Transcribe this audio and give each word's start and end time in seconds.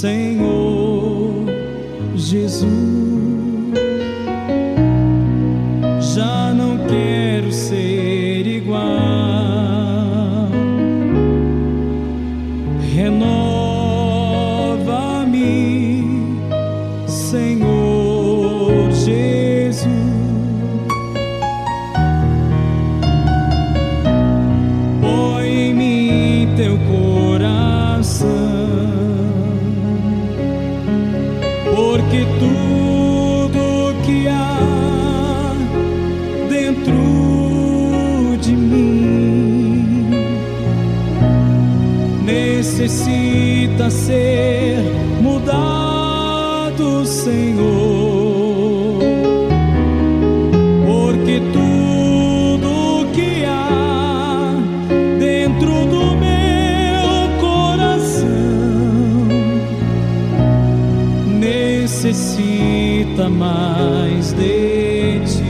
Senhor 0.00 1.44
Jesus. 2.16 2.99
Porque 32.00 32.24
tudo 32.38 33.94
que 34.06 34.26
há 34.26 35.52
dentro 36.48 38.38
de 38.40 38.52
mim 38.56 40.08
necessita 42.24 43.90
ser 43.90 44.82
mudado, 45.20 47.04
Senhor. 47.04 48.29
Necessita 61.90 63.28
mais 63.28 64.32
de 64.32 65.20
ti. 65.26 65.49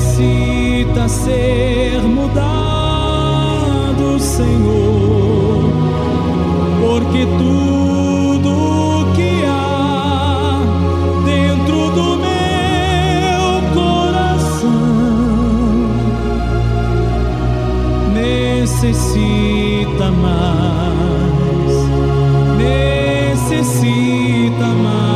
Necessita 0.00 1.06
ser 1.08 2.00
mudado, 2.02 2.38
Senhor, 4.18 5.70
porque 6.80 7.26
tudo 7.38 9.12
que 9.14 9.44
há 9.46 10.62
dentro 11.26 11.90
do 11.90 12.16
meu 12.16 13.60
coração 13.74 14.70
necessita 18.14 20.10
mais, 20.10 21.74
necessita 23.36 24.66
mais, 24.82 25.09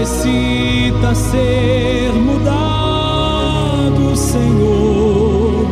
necessita 0.00 1.14
ser 1.14 2.10
mudado, 2.14 4.16
Senhor, 4.16 5.66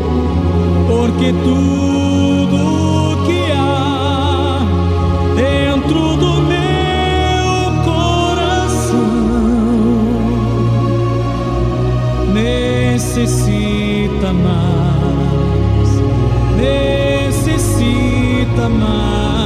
porque 0.86 1.32
tudo 1.32 3.24
que 3.24 3.50
há 3.52 4.66
dentro 5.34 6.14
do 6.16 6.42
meu 6.42 7.72
coração 7.86 9.08
necessita 12.34 14.34
mais, 14.34 16.02
necessita 17.30 18.68
mais 18.68 19.37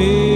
day. 0.00 0.29